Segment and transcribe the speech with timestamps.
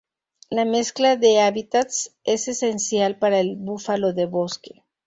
[0.49, 4.83] La mezcla de hábitats es esencial para el búfalo de bosque.